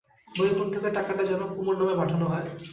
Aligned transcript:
বৈকুণ্ঠকে 0.31 0.89
টাকাটা 0.97 1.23
যেন 1.29 1.41
কুমুর 1.51 1.75
নামে 1.79 1.93
পাঠানো 1.99 2.25
হয়। 2.31 2.45